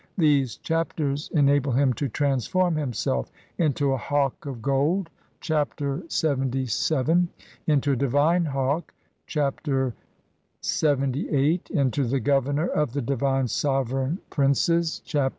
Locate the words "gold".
4.59-5.11